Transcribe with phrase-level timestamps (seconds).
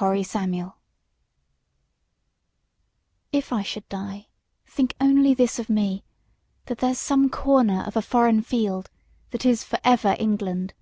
[0.00, 0.72] The Soldier
[3.30, 4.26] If I should die,
[4.66, 6.02] think only this of me:
[6.66, 8.90] That there's some corner of a foreign field
[9.30, 10.74] That is for ever England.